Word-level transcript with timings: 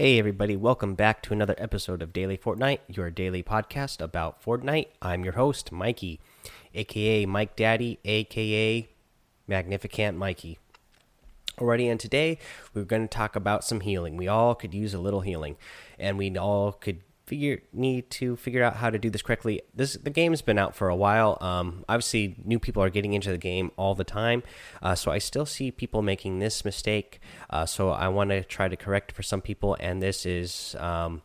Hey, 0.00 0.20
everybody, 0.20 0.54
welcome 0.54 0.94
back 0.94 1.22
to 1.22 1.32
another 1.32 1.56
episode 1.58 2.02
of 2.02 2.12
Daily 2.12 2.38
Fortnite, 2.38 2.78
your 2.86 3.10
daily 3.10 3.42
podcast 3.42 4.00
about 4.00 4.40
Fortnite. 4.40 4.86
I'm 5.02 5.24
your 5.24 5.32
host, 5.32 5.72
Mikey, 5.72 6.20
aka 6.72 7.26
Mike 7.26 7.56
Daddy, 7.56 7.98
aka 8.04 8.88
Magnificent 9.48 10.16
Mikey. 10.16 10.60
Alrighty, 11.58 11.90
and 11.90 11.98
today 11.98 12.38
we're 12.72 12.84
going 12.84 13.08
to 13.08 13.08
talk 13.08 13.34
about 13.34 13.64
some 13.64 13.80
healing. 13.80 14.16
We 14.16 14.28
all 14.28 14.54
could 14.54 14.72
use 14.72 14.94
a 14.94 15.00
little 15.00 15.22
healing, 15.22 15.56
and 15.98 16.16
we 16.16 16.38
all 16.38 16.70
could 16.70 17.00
figure 17.28 17.60
need 17.72 18.10
to 18.10 18.36
figure 18.36 18.62
out 18.62 18.76
how 18.76 18.90
to 18.90 18.98
do 18.98 19.10
this 19.10 19.22
correctly. 19.22 19.60
This 19.74 19.94
the 19.94 20.10
game's 20.10 20.42
been 20.42 20.58
out 20.58 20.74
for 20.74 20.88
a 20.88 20.96
while. 20.96 21.38
Um, 21.40 21.84
obviously, 21.88 22.36
new 22.44 22.58
people 22.58 22.82
are 22.82 22.90
getting 22.90 23.12
into 23.12 23.30
the 23.30 23.38
game 23.38 23.70
all 23.76 23.94
the 23.94 24.04
time, 24.04 24.42
uh, 24.82 24.94
so 24.94 25.10
I 25.12 25.18
still 25.18 25.46
see 25.46 25.70
people 25.70 26.02
making 26.02 26.38
this 26.38 26.64
mistake. 26.64 27.20
Uh, 27.50 27.66
so 27.66 27.90
I 27.90 28.08
want 28.08 28.30
to 28.30 28.42
try 28.42 28.68
to 28.68 28.76
correct 28.76 29.12
for 29.12 29.22
some 29.22 29.40
people, 29.40 29.76
and 29.78 30.02
this 30.02 30.26
is. 30.26 30.74
Um, 30.78 31.22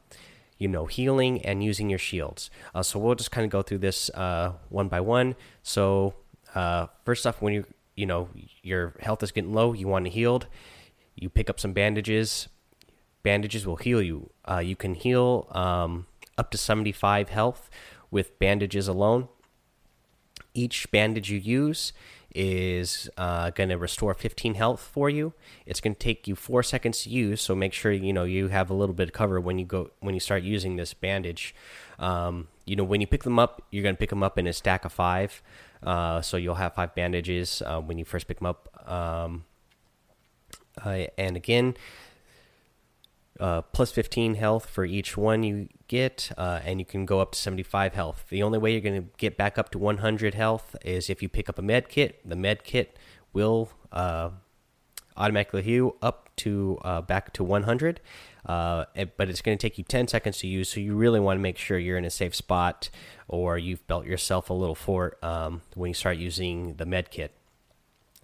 you 0.60 0.70
know, 0.70 0.86
healing 0.86 1.44
and 1.44 1.62
using 1.62 1.90
your 1.90 2.00
shields. 2.00 2.50
Uh, 2.74 2.82
so 2.82 2.98
we'll 2.98 3.16
just 3.16 3.32
kind 3.32 3.44
of 3.44 3.52
go 3.52 3.62
through 3.62 3.80
this 3.80 4.10
uh, 4.12 4.54
one 4.70 4.88
by 4.88 5.02
one. 5.02 5.36
So 5.62 6.14
uh, 6.56 6.88
first 7.04 7.28
off, 7.28 7.42
when 7.42 7.54
you 7.54 7.66
you 7.96 8.06
know 8.06 8.30
your 8.62 8.94
health 9.02 9.24
is 9.24 9.32
getting 9.34 9.52
low, 9.52 9.74
you 9.74 9.90
want 9.90 10.06
to 10.06 10.12
healed. 10.12 10.48
You 11.16 11.30
pick 11.30 11.50
up 11.50 11.60
some 11.60 11.74
bandages 11.74 12.48
bandages 13.24 13.66
will 13.66 13.78
heal 13.78 14.02
you. 14.02 14.30
Uh, 14.50 14.60
you 14.60 14.76
can 14.76 14.96
heal 14.96 15.48
um, 15.52 16.08
up 16.38 16.52
to 16.52 16.58
75 16.58 17.30
health 17.30 17.70
with 18.12 18.38
bandages 18.40 18.88
alone. 18.88 19.30
Each 20.54 20.90
bandage 20.92 21.32
you 21.32 21.40
use 21.40 21.94
is 22.36 23.10
uh, 23.18 23.52
going 23.52 23.70
to 23.70 23.78
restore 23.78 24.14
15 24.14 24.56
health 24.56 24.82
for 24.82 25.10
you. 25.10 25.34
It's 25.66 25.80
going 25.80 25.94
to 25.94 26.00
take 26.00 26.28
you 26.28 26.36
four 26.36 26.64
seconds 26.64 27.04
to 27.04 27.10
use, 27.10 27.42
so 27.42 27.56
make 27.56 27.74
sure 27.74 27.92
you 27.92 28.14
know 28.14 28.24
you 28.24 28.48
have 28.48 28.70
a 28.70 28.74
little 28.74 28.96
bit 28.96 29.10
of 29.10 29.14
cover 29.14 29.40
when 29.40 29.60
you 29.60 29.66
go 29.66 29.92
when 30.00 30.14
you 30.14 30.20
start 30.20 30.44
using 30.44 30.76
this 30.76 30.94
bandage. 30.94 31.56
Um, 32.00 32.48
you 32.66 32.76
know 32.76 32.84
when 32.84 33.02
you 33.02 33.08
pick 33.08 33.24
them 33.24 33.40
up, 33.40 33.62
you're 33.72 33.84
going 33.84 33.96
to 33.96 34.00
pick 34.00 34.10
them 34.10 34.24
up 34.24 34.38
in 34.38 34.48
a 34.48 34.54
stack 34.54 34.86
of 34.86 34.92
five, 34.92 35.42
uh, 35.84 36.22
so 36.22 36.38
you'll 36.38 36.56
have 36.56 36.74
five 36.74 36.96
bandages 36.96 37.62
uh, 37.66 37.80
when 37.80 37.98
you 37.98 38.06
first 38.06 38.28
pick 38.28 38.40
them 38.40 38.48
up. 38.48 38.70
Um, 38.90 39.46
uh, 40.84 41.06
and 41.18 41.36
again, 41.38 41.76
uh, 43.40 43.62
plus 43.62 43.92
15 43.92 44.36
health 44.36 44.68
for 44.68 44.86
each 44.86 45.18
one 45.18 45.44
you 45.44 45.68
get, 45.88 46.32
uh, 46.38 46.60
and 46.64 46.80
you 46.80 46.86
can 46.86 47.06
go 47.06 47.20
up 47.20 47.32
to 47.32 47.40
75 47.40 47.94
health. 47.94 48.26
The 48.30 48.44
only 48.44 48.60
way 48.60 48.72
you're 48.72 48.82
going 48.82 49.02
to 49.02 49.10
get 49.18 49.38
back 49.38 49.58
up 49.58 49.72
to 49.72 49.80
100 49.80 50.34
health 50.36 50.76
is 50.86 51.10
if 51.10 51.22
you 51.22 51.30
pick 51.30 51.50
up 51.50 51.58
a 51.58 51.62
med 51.62 51.90
kit. 51.90 52.20
The 52.28 52.36
med 52.36 52.64
kit 52.64 52.98
will 53.34 53.72
uh, 53.92 54.30
automatically 55.18 55.64
heal 55.64 55.96
up 56.02 56.30
to 56.36 56.80
uh, 56.84 57.02
back 57.02 57.34
to 57.34 57.44
100, 57.44 58.02
uh, 58.46 58.86
but 59.18 59.30
it's 59.30 59.42
going 59.42 59.58
to 59.58 59.62
take 59.62 59.78
you 59.78 59.84
10 59.84 60.08
seconds 60.08 60.38
to 60.40 60.48
use. 60.48 60.70
So 60.70 60.80
you 60.80 60.96
really 60.96 61.20
want 61.20 61.38
to 61.38 61.42
make 61.42 61.58
sure 61.58 61.78
you're 61.78 61.98
in 61.98 62.06
a 62.06 62.12
safe 62.12 62.36
spot, 62.36 62.90
or 63.28 63.58
you've 63.58 63.86
built 63.88 64.06
yourself 64.06 64.50
a 64.50 64.54
little 64.54 64.76
fort 64.76 65.18
um, 65.24 65.62
when 65.76 65.90
you 65.90 65.96
start 65.96 66.18
using 66.18 66.76
the 66.76 66.86
med 66.86 67.10
kit. 67.12 67.36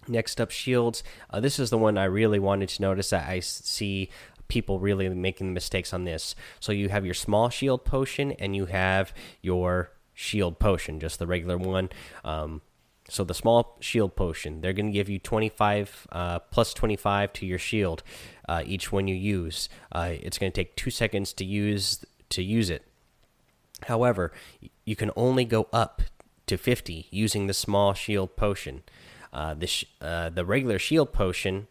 Next 0.08 0.40
up, 0.40 0.50
shields. 0.50 1.02
Uh, 1.28 1.40
this 1.40 1.58
is 1.58 1.70
the 1.70 1.78
one 1.78 1.98
I 1.98 2.04
really 2.04 2.38
wanted 2.38 2.68
to 2.70 2.82
notice 2.82 3.10
that 3.10 3.28
I 3.28 3.40
see 3.40 4.10
people 4.50 4.78
really 4.78 5.08
making 5.08 5.54
mistakes 5.54 5.94
on 5.94 6.04
this. 6.04 6.34
So 6.58 6.72
you 6.72 6.90
have 6.90 7.06
your 7.06 7.14
small 7.14 7.48
shield 7.48 7.86
potion 7.86 8.32
and 8.32 8.54
you 8.54 8.66
have 8.66 9.14
your 9.40 9.92
shield 10.12 10.58
potion, 10.58 11.00
just 11.00 11.18
the 11.18 11.26
regular 11.26 11.56
one. 11.56 11.88
Um, 12.24 12.60
so 13.08 13.24
the 13.24 13.34
small 13.34 13.76
shield 13.80 14.14
potion, 14.14 14.60
they're 14.60 14.72
going 14.74 14.86
to 14.86 14.92
give 14.92 15.08
you 15.08 15.18
25 15.18 16.06
uh, 16.12 16.38
plus 16.40 16.74
25 16.74 17.32
to 17.32 17.46
your 17.46 17.58
shield 17.58 18.02
uh, 18.48 18.62
each 18.64 18.92
one 18.92 19.08
you 19.08 19.14
use. 19.14 19.68
Uh, 19.90 20.12
it's 20.20 20.38
going 20.38 20.52
to 20.52 20.54
take 20.54 20.76
two 20.76 20.90
seconds 20.90 21.32
to 21.34 21.44
use 21.44 22.04
to 22.28 22.42
use 22.42 22.70
it. 22.70 22.84
However, 23.84 24.32
you 24.84 24.94
can 24.94 25.10
only 25.16 25.44
go 25.44 25.68
up 25.72 26.02
to 26.46 26.56
50 26.56 27.08
using 27.10 27.46
the 27.46 27.54
small 27.54 27.94
shield 27.94 28.36
potion. 28.36 28.82
Uh, 29.32 29.54
the 29.54 29.84
uh, 30.00 30.28
the 30.28 30.44
regular 30.44 30.78
shield 30.78 31.12
potion, 31.12 31.66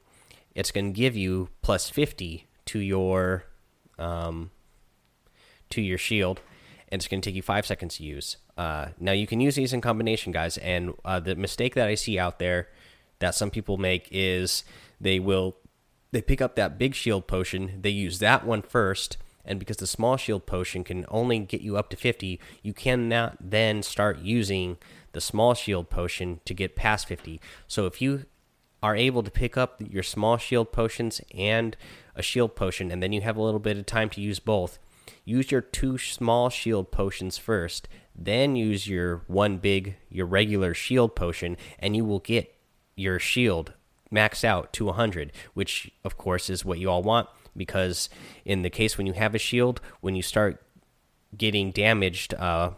it's 0.56 0.72
going 0.72 0.94
to 0.94 0.98
give 0.98 1.16
you 1.16 1.50
plus 1.62 1.90
50 1.90 2.49
to 2.70 2.80
your 2.80 3.46
um, 3.98 4.52
to 5.72 5.82
your 5.82 5.98
shield, 5.98 6.42
and 6.90 7.00
it's 7.00 7.08
going 7.08 7.22
to 7.22 7.30
take 7.30 7.36
you 7.36 7.42
five 7.42 7.66
seconds 7.66 7.98
to 7.98 8.04
use. 8.04 8.38
Uh, 8.58 8.90
now 9.00 9.12
you 9.12 9.26
can 9.26 9.42
use 9.42 9.56
these 9.56 9.74
in 9.74 9.82
combination, 9.82 10.32
guys. 10.32 10.58
And 10.58 10.94
uh, 11.04 11.20
the 11.20 11.36
mistake 11.36 11.76
that 11.76 11.88
I 11.88 11.96
see 11.96 12.20
out 12.20 12.40
there 12.40 12.68
that 13.20 13.34
some 13.34 13.50
people 13.50 13.78
make 13.78 14.08
is 14.12 14.64
they 15.02 15.20
will 15.20 15.58
they 16.12 16.22
pick 16.22 16.42
up 16.42 16.56
that 16.56 16.78
big 16.78 16.96
shield 16.96 17.28
potion, 17.28 17.80
they 17.82 17.90
use 17.90 18.20
that 18.20 18.46
one 18.46 18.62
first, 18.62 19.18
and 19.46 19.60
because 19.60 19.78
the 19.78 19.88
small 19.88 20.18
shield 20.18 20.46
potion 20.46 20.84
can 20.84 21.06
only 21.10 21.40
get 21.40 21.62
you 21.62 21.78
up 21.78 21.90
to 21.90 21.98
50, 21.98 22.40
you 22.64 22.74
cannot 22.74 23.38
then 23.40 23.84
start 23.84 24.20
using 24.20 24.78
the 25.12 25.22
small 25.22 25.54
shield 25.54 25.90
potion 25.90 26.40
to 26.46 26.54
get 26.54 26.76
past 26.76 27.08
50. 27.08 27.40
So 27.68 27.86
if 27.86 28.02
you 28.02 28.26
are 28.82 28.96
able 28.96 29.24
to 29.24 29.32
pick 29.32 29.58
up 29.58 29.82
your 29.86 30.04
small 30.04 30.38
shield 30.38 30.72
potions 30.72 31.22
and 31.36 31.76
a 32.16 32.22
shield 32.22 32.56
potion, 32.56 32.92
and 32.92 33.02
then 33.02 33.14
you 33.14 33.22
have 33.22 33.38
a 33.38 33.42
little 33.42 33.60
bit 33.60 33.78
of 33.78 33.86
time 33.86 34.10
to 34.12 34.22
use 34.22 34.40
both. 34.40 34.80
Use 35.26 35.52
your 35.52 35.62
two 35.62 35.98
small 35.98 36.50
shield 36.50 36.92
potions 36.92 37.38
first, 37.38 37.88
then 38.16 38.56
use 38.56 38.88
your 38.88 39.24
one 39.28 39.58
big, 39.58 39.96
your 40.10 40.26
regular 40.26 40.74
shield 40.74 41.16
potion, 41.16 41.58
and 41.80 41.96
you 41.96 42.06
will 42.06 42.20
get 42.20 42.56
your 42.96 43.20
shield 43.20 43.74
maxed 44.12 44.44
out 44.44 44.74
to 44.74 44.86
100, 44.86 45.32
which 45.54 45.92
of 46.04 46.18
course 46.18 46.50
is 46.50 46.66
what 46.66 46.80
you 46.80 46.90
all 46.90 47.04
want 47.04 47.28
because 47.56 48.10
in 48.46 48.64
the 48.64 48.70
case 48.70 48.98
when 48.98 49.06
you 49.06 49.14
have 49.14 49.36
a 49.36 49.40
shield, 49.40 49.82
when 50.02 50.16
you 50.16 50.22
start 50.24 50.64
getting 51.38 51.70
damaged 51.72 52.34
uh, 52.34 52.72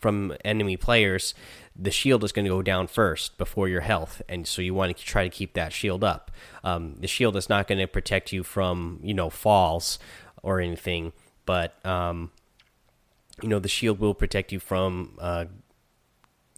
from 0.00 0.34
enemy 0.44 0.76
players, 0.76 1.34
the 1.74 1.90
shield 1.90 2.22
is 2.24 2.32
going 2.32 2.44
to 2.44 2.50
go 2.50 2.62
down 2.62 2.86
first 2.86 3.38
before 3.38 3.68
your 3.68 3.80
health, 3.80 4.20
and 4.28 4.46
so 4.46 4.62
you 4.62 4.74
want 4.74 4.96
to 4.96 5.04
try 5.04 5.24
to 5.24 5.30
keep 5.30 5.54
that 5.54 5.72
shield 5.72 6.04
up. 6.04 6.30
Um, 6.62 6.96
the 7.00 7.06
shield 7.06 7.36
is 7.36 7.48
not 7.48 7.66
going 7.66 7.78
to 7.78 7.86
protect 7.86 8.32
you 8.32 8.42
from 8.42 9.00
you 9.02 9.14
know 9.14 9.30
falls 9.30 9.98
or 10.42 10.60
anything, 10.60 11.12
but 11.46 11.84
um, 11.86 12.30
you 13.42 13.48
know 13.48 13.58
the 13.58 13.68
shield 13.68 13.98
will 13.98 14.14
protect 14.14 14.52
you 14.52 14.60
from 14.60 15.16
uh, 15.20 15.46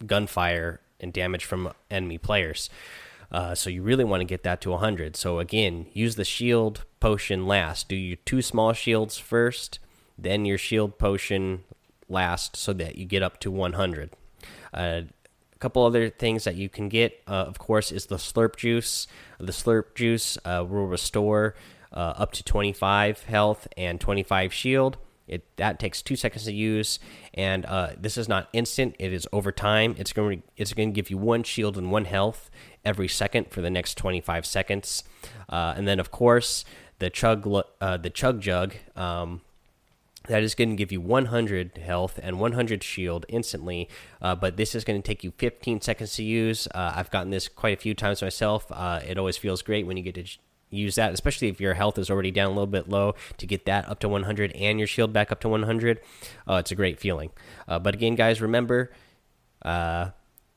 gunfire 0.05 0.81
and 0.99 1.13
damage 1.13 1.45
from 1.45 1.71
enemy 1.89 2.17
players. 2.17 2.69
Uh, 3.31 3.55
so 3.55 3.69
you 3.69 3.81
really 3.81 4.03
want 4.03 4.21
to 4.21 4.25
get 4.25 4.43
that 4.43 4.61
to 4.61 4.69
100. 4.69 5.15
So 5.15 5.39
again, 5.39 5.87
use 5.93 6.15
the 6.15 6.23
shield 6.23 6.85
potion 6.99 7.47
last. 7.47 7.89
Do 7.89 7.95
your 7.95 8.17
two 8.17 8.41
small 8.41 8.73
shields 8.73 9.17
first, 9.17 9.79
then 10.17 10.45
your 10.45 10.57
shield 10.57 10.97
potion 10.97 11.63
last, 12.09 12.55
so 12.55 12.73
that 12.73 12.97
you 12.97 13.05
get 13.05 13.23
up 13.23 13.39
to 13.41 13.51
100. 13.51 14.11
Uh, 14.73 15.01
a 15.55 15.59
couple 15.59 15.85
other 15.85 16.09
things 16.09 16.43
that 16.43 16.55
you 16.55 16.69
can 16.69 16.89
get, 16.89 17.21
uh, 17.27 17.31
of 17.31 17.57
course, 17.59 17.91
is 17.91 18.07
the 18.07 18.17
slurp 18.17 18.55
juice. 18.57 19.07
The 19.39 19.51
slurp 19.51 19.95
juice 19.95 20.37
uh, 20.43 20.65
will 20.67 20.87
restore 20.87 21.55
uh, 21.93 22.13
up 22.17 22.33
to 22.33 22.43
25 22.43 23.23
health 23.23 23.67
and 23.77 23.99
25 23.99 24.53
shield. 24.53 24.97
It 25.27 25.43
that 25.57 25.79
takes 25.79 26.03
two 26.03 26.15
seconds 26.15 26.43
to 26.43 26.53
use, 26.53 26.99
and 27.33 27.65
uh, 27.65 27.93
this 27.97 28.15
is 28.15 28.29
not 28.29 28.47
instant. 28.53 28.95
It 28.99 29.11
is 29.11 29.27
over 29.33 29.51
time. 29.51 29.95
It's 29.97 30.13
going 30.13 30.41
to 30.41 30.47
it's 30.55 30.73
going 30.73 30.89
to 30.89 30.93
give 30.93 31.09
you 31.09 31.17
one 31.17 31.41
shield 31.41 31.79
and 31.79 31.91
one 31.91 32.05
health 32.05 32.51
every 32.83 33.07
second 33.07 33.49
for 33.49 33.61
the 33.61 33.71
next 33.71 33.97
25 33.97 34.45
seconds, 34.45 35.03
uh, 35.49 35.73
and 35.75 35.87
then 35.87 35.99
of 35.99 36.11
course 36.11 36.63
the 36.99 37.09
chug 37.09 37.43
the 37.43 38.11
chug 38.13 38.39
jug. 38.39 38.75
Um, 38.95 39.41
that 40.27 40.43
is 40.43 40.55
going 40.55 40.69
to 40.69 40.75
give 40.75 40.91
you 40.91 41.01
100 41.01 41.77
health 41.77 42.19
and 42.21 42.39
100 42.39 42.83
shield 42.83 43.25
instantly 43.29 43.89
uh, 44.21 44.35
but 44.35 44.57
this 44.57 44.75
is 44.75 44.83
going 44.83 45.01
to 45.01 45.05
take 45.05 45.23
you 45.23 45.31
15 45.37 45.81
seconds 45.81 46.15
to 46.15 46.23
use. 46.23 46.67
Uh, 46.73 46.93
i've 46.95 47.11
gotten 47.11 47.29
this 47.29 47.47
quite 47.47 47.77
a 47.77 47.81
few 47.81 47.93
times 47.93 48.21
myself. 48.21 48.65
Uh, 48.71 48.99
it 49.07 49.17
always 49.17 49.37
feels 49.37 49.61
great 49.61 49.85
when 49.85 49.97
you 49.97 50.03
get 50.03 50.15
to 50.15 50.25
use 50.69 50.95
that 50.95 51.13
especially 51.13 51.47
if 51.47 51.61
your 51.61 51.75
health 51.75 51.97
is 51.97 52.09
already 52.09 52.31
down 52.31 52.47
a 52.47 52.49
little 52.49 52.65
bit 52.65 52.89
low 52.89 53.13
to 53.37 53.45
get 53.45 53.65
that 53.65 53.87
up 53.87 53.99
to 53.99 54.09
100 54.09 54.51
and 54.53 54.79
your 54.79 54.87
shield 54.87 55.13
back 55.13 55.31
up 55.31 55.39
to 55.39 55.49
100 55.49 55.99
uh, 56.47 56.55
it's 56.55 56.71
a 56.71 56.75
great 56.75 56.99
feeling. 56.99 57.31
Uh, 57.67 57.79
but 57.79 57.93
again 57.93 58.15
guys 58.15 58.41
remember 58.41 58.91
uh, 59.61 60.09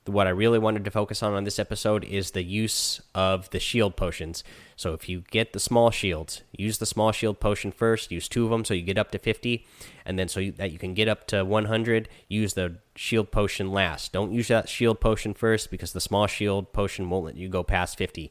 what 0.08 0.26
I 0.26 0.30
really 0.30 0.58
wanted 0.58 0.84
to 0.84 0.90
focus 0.90 1.22
on 1.22 1.34
on 1.34 1.44
this 1.44 1.58
episode 1.58 2.04
is 2.04 2.32
the 2.32 2.42
use 2.42 3.00
of 3.14 3.50
the 3.50 3.60
shield 3.60 3.96
potions. 3.96 4.42
So 4.76 4.94
if 4.94 5.08
you 5.08 5.22
get 5.30 5.52
the 5.52 5.60
small 5.60 5.90
shields, 5.90 6.42
use 6.52 6.78
the 6.78 6.86
small 6.86 7.12
shield 7.12 7.40
potion 7.40 7.70
first. 7.72 8.10
Use 8.10 8.28
two 8.28 8.44
of 8.44 8.50
them 8.50 8.64
so 8.64 8.74
you 8.74 8.82
get 8.82 8.98
up 8.98 9.10
to 9.12 9.18
50, 9.18 9.66
and 10.04 10.18
then 10.18 10.28
so 10.28 10.40
you, 10.40 10.52
that 10.52 10.72
you 10.72 10.78
can 10.78 10.94
get 10.94 11.08
up 11.08 11.26
to 11.28 11.44
100, 11.44 12.08
use 12.28 12.54
the 12.54 12.76
shield 12.96 13.30
potion 13.30 13.70
last. 13.70 14.12
Don't 14.12 14.32
use 14.32 14.48
that 14.48 14.68
shield 14.68 15.00
potion 15.00 15.34
first 15.34 15.70
because 15.70 15.92
the 15.92 16.00
small 16.00 16.26
shield 16.26 16.72
potion 16.72 17.10
won't 17.10 17.26
let 17.26 17.36
you 17.36 17.48
go 17.48 17.62
past 17.62 17.98
50. 17.98 18.30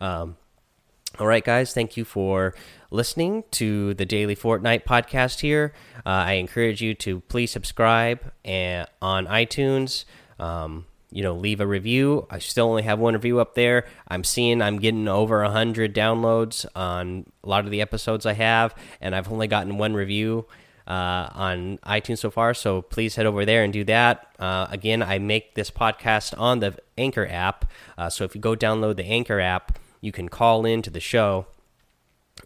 Um, 0.00 0.36
all 1.18 1.26
right, 1.26 1.44
guys, 1.44 1.74
thank 1.74 1.96
you 1.96 2.06
for 2.06 2.54
listening 2.90 3.44
to 3.52 3.92
the 3.94 4.06
Daily 4.06 4.34
Fortnite 4.34 4.84
podcast 4.84 5.40
here. 5.40 5.74
Uh, 6.06 6.08
I 6.08 6.32
encourage 6.34 6.80
you 6.80 6.94
to 6.94 7.20
please 7.20 7.50
subscribe 7.50 8.32
and, 8.44 8.88
on 9.02 9.26
iTunes. 9.26 10.06
Um, 10.38 10.86
you 11.12 11.22
know, 11.22 11.34
leave 11.34 11.60
a 11.60 11.66
review. 11.66 12.26
I 12.30 12.38
still 12.38 12.66
only 12.66 12.82
have 12.82 12.98
one 12.98 13.14
review 13.14 13.40
up 13.40 13.54
there. 13.54 13.86
I'm 14.08 14.24
seeing 14.24 14.62
I'm 14.62 14.78
getting 14.78 15.08
over 15.08 15.42
a 15.42 15.50
hundred 15.50 15.94
downloads 15.94 16.66
on 16.74 17.26
a 17.44 17.48
lot 17.48 17.64
of 17.64 17.70
the 17.70 17.80
episodes 17.80 18.26
I 18.26 18.32
have, 18.32 18.74
and 19.00 19.14
I've 19.14 19.30
only 19.30 19.46
gotten 19.46 19.78
one 19.78 19.94
review 19.94 20.46
uh, 20.86 21.28
on 21.34 21.78
iTunes 21.78 22.18
so 22.18 22.30
far. 22.30 22.54
So 22.54 22.82
please 22.82 23.14
head 23.16 23.26
over 23.26 23.44
there 23.44 23.62
and 23.62 23.72
do 23.72 23.84
that. 23.84 24.34
Uh, 24.38 24.66
again, 24.70 25.02
I 25.02 25.18
make 25.18 25.54
this 25.54 25.70
podcast 25.70 26.38
on 26.38 26.60
the 26.60 26.78
Anchor 26.98 27.26
app. 27.26 27.70
Uh, 27.96 28.10
so 28.10 28.24
if 28.24 28.34
you 28.34 28.40
go 28.40 28.54
download 28.56 28.96
the 28.96 29.04
Anchor 29.06 29.40
app, 29.40 29.78
you 30.00 30.12
can 30.12 30.28
call 30.28 30.64
in 30.66 30.82
to 30.82 30.90
the 30.90 31.00
show 31.00 31.46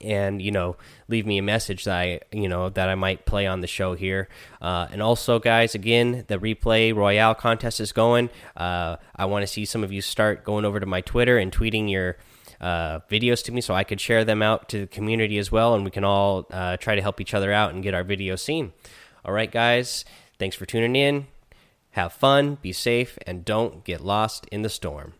and 0.00 0.40
you 0.42 0.50
know 0.50 0.76
leave 1.08 1.26
me 1.26 1.38
a 1.38 1.42
message 1.42 1.84
that 1.84 1.96
I 1.96 2.20
you 2.32 2.48
know 2.48 2.68
that 2.70 2.88
I 2.88 2.94
might 2.94 3.26
play 3.26 3.46
on 3.46 3.60
the 3.60 3.66
show 3.66 3.94
here. 3.94 4.28
Uh, 4.60 4.86
and 4.90 5.02
also, 5.02 5.38
guys, 5.38 5.74
again, 5.74 6.24
the 6.28 6.38
replay 6.38 6.94
royale 6.94 7.34
contest 7.34 7.80
is 7.80 7.92
going. 7.92 8.30
Uh, 8.56 8.96
I 9.14 9.26
want 9.26 9.42
to 9.42 9.46
see 9.46 9.64
some 9.64 9.84
of 9.84 9.92
you 9.92 10.00
start 10.00 10.44
going 10.44 10.64
over 10.64 10.80
to 10.80 10.86
my 10.86 11.00
Twitter 11.00 11.38
and 11.38 11.52
tweeting 11.52 11.90
your 11.90 12.16
uh, 12.60 13.00
videos 13.10 13.44
to 13.44 13.52
me 13.52 13.60
so 13.60 13.74
I 13.74 13.84
could 13.84 14.00
share 14.00 14.24
them 14.24 14.42
out 14.42 14.68
to 14.70 14.80
the 14.80 14.86
community 14.86 15.38
as 15.38 15.52
well, 15.52 15.74
and 15.74 15.84
we 15.84 15.90
can 15.90 16.04
all 16.04 16.46
uh, 16.50 16.76
try 16.76 16.94
to 16.94 17.02
help 17.02 17.20
each 17.20 17.34
other 17.34 17.52
out 17.52 17.74
and 17.74 17.82
get 17.82 17.94
our 17.94 18.04
videos 18.04 18.40
seen. 18.40 18.72
All 19.24 19.32
right, 19.32 19.50
guys, 19.50 20.04
thanks 20.38 20.56
for 20.56 20.66
tuning 20.66 20.96
in. 20.96 21.26
Have 21.90 22.12
fun, 22.12 22.58
be 22.60 22.72
safe, 22.72 23.18
and 23.26 23.44
don't 23.44 23.84
get 23.84 24.00
lost 24.02 24.46
in 24.52 24.62
the 24.62 24.68
storm. 24.68 25.14